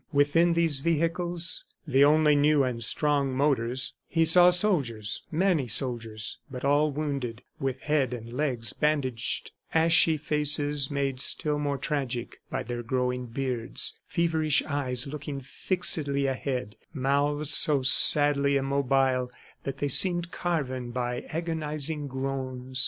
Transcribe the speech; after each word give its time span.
Within 0.11 0.53
these 0.53 0.79
vehicles 0.79 1.63
the 1.85 2.03
only 2.03 2.35
new 2.35 2.63
and 2.63 2.83
strong 2.83 3.31
motors 3.37 3.93
he 4.07 4.25
saw 4.25 4.49
soldiers, 4.49 5.21
many 5.29 5.67
soldiers, 5.67 6.39
but 6.49 6.65
all 6.65 6.89
wounded, 6.91 7.43
with 7.59 7.81
head 7.81 8.11
and 8.11 8.33
legs 8.33 8.73
bandaged, 8.73 9.51
ashy 9.75 10.17
faces 10.17 10.89
made 10.89 11.21
still 11.21 11.59
more 11.59 11.77
tragic 11.77 12.41
by 12.49 12.63
their 12.63 12.81
growing 12.81 13.27
beards, 13.27 13.93
feverish 14.07 14.63
eyes 14.63 15.05
looking 15.05 15.39
fixedly 15.39 16.25
ahead, 16.25 16.77
mouths 16.95 17.51
so 17.51 17.83
sadly 17.83 18.57
immobile 18.57 19.29
that 19.65 19.77
they 19.77 19.87
seemed 19.87 20.31
carven 20.31 20.89
by 20.89 21.21
agonizing 21.29 22.07
groans. 22.07 22.79